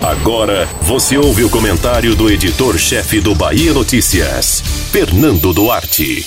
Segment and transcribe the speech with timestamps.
[0.00, 6.24] Agora você ouve o comentário do editor-chefe do Bahia Notícias, Fernando Duarte.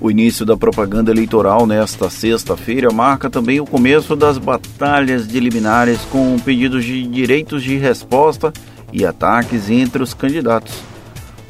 [0.00, 6.00] O início da propaganda eleitoral nesta sexta-feira marca também o começo das batalhas de liminares
[6.10, 8.50] com pedidos de direitos de resposta
[8.90, 10.74] e ataques entre os candidatos.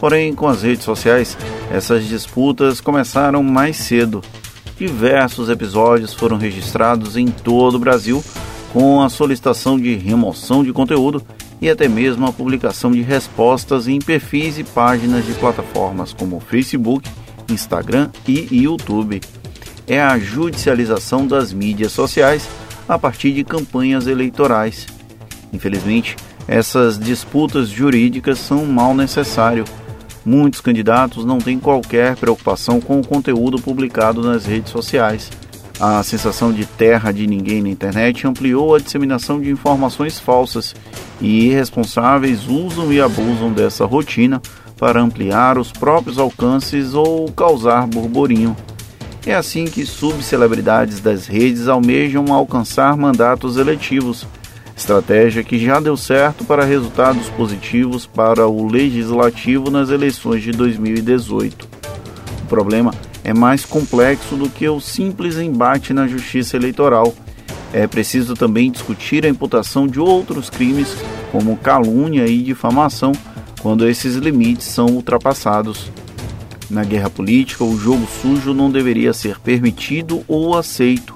[0.00, 1.38] Porém, com as redes sociais,
[1.70, 4.20] essas disputas começaram mais cedo.
[4.76, 8.24] Diversos episódios foram registrados em todo o Brasil
[8.72, 11.22] com a solicitação de remoção de conteúdo
[11.60, 17.08] e até mesmo a publicação de respostas em perfis e páginas de plataformas como Facebook,
[17.50, 19.20] Instagram e YouTube.
[19.86, 22.48] É a judicialização das mídias sociais
[22.88, 24.86] a partir de campanhas eleitorais.
[25.52, 26.16] Infelizmente,
[26.46, 29.64] essas disputas jurídicas são mal necessário.
[30.24, 35.30] Muitos candidatos não têm qualquer preocupação com o conteúdo publicado nas redes sociais
[35.80, 40.74] a sensação de terra de ninguém na internet ampliou a disseminação de informações falsas
[41.22, 44.42] e irresponsáveis usam e abusam dessa rotina
[44.76, 48.54] para ampliar os próprios alcances ou causar burburinho.
[49.26, 54.26] É assim que subcelebridades das redes almejam alcançar mandatos eletivos,
[54.76, 61.68] estratégia que já deu certo para resultados positivos para o legislativo nas eleições de 2018.
[62.42, 67.14] O problema é mais complexo do que o simples embate na justiça eleitoral.
[67.72, 70.96] É preciso também discutir a imputação de outros crimes,
[71.30, 73.12] como calúnia e difamação,
[73.60, 75.90] quando esses limites são ultrapassados.
[76.68, 81.14] Na guerra política, o jogo sujo não deveria ser permitido ou aceito.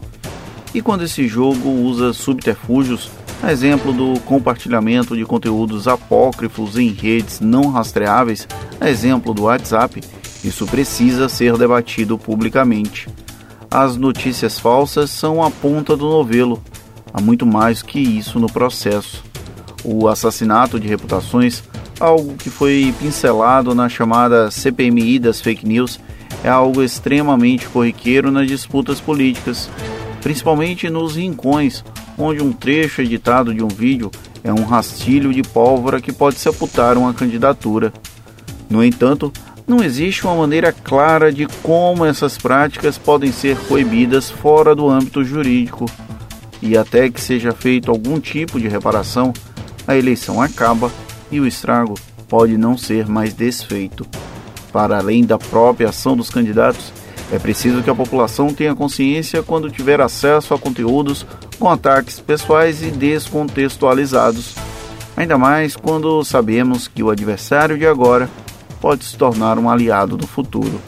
[0.75, 3.09] E quando esse jogo usa subterfúgios,
[3.43, 8.49] a exemplo do compartilhamento de conteúdos apócrifos em redes não rastreáveis,
[8.81, 10.01] a exemplo do WhatsApp,
[10.45, 13.09] isso precisa ser debatido publicamente.
[13.71, 16.63] As notícias falsas são a ponta do novelo.
[17.13, 19.25] Há muito mais que isso no processo.
[19.83, 21.63] O assassinato de reputações,
[21.99, 25.99] algo que foi pincelado na chamada CPMI das fake news,
[26.43, 29.71] é algo extremamente corriqueiro nas disputas políticas,
[30.21, 31.83] principalmente nos rincões,
[32.19, 34.11] onde um trecho editado de um vídeo
[34.43, 37.93] é um rastilho de pólvora que pode sepultar uma candidatura.
[38.69, 39.33] No entanto,
[39.67, 45.25] não existe uma maneira clara de como essas práticas podem ser coibidas fora do âmbito
[45.25, 45.87] jurídico.
[46.61, 49.33] E até que seja feito algum tipo de reparação,
[49.87, 50.91] a eleição acaba
[51.31, 51.95] e o estrago
[52.29, 54.07] pode não ser mais desfeito.
[54.73, 56.93] Para além da própria ação dos candidatos,
[57.33, 61.27] é preciso que a população tenha consciência quando tiver acesso a conteúdos
[61.59, 64.55] com ataques pessoais e descontextualizados.
[65.17, 68.29] Ainda mais quando sabemos que o adversário de agora
[68.85, 70.79] pode se tornar um aliado no futuro.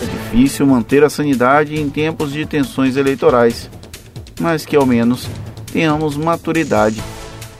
[0.00, 3.68] É difícil manter a sanidade em tempos de tensões eleitorais,
[4.40, 5.28] mas que ao menos
[5.72, 7.02] tenhamos maturidade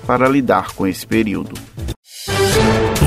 [0.06, 1.56] para lidar com esse período.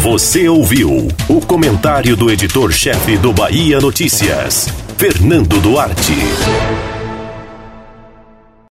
[0.01, 4.67] Você ouviu o comentário do editor-chefe do Bahia Notícias,
[4.97, 6.17] Fernando Duarte.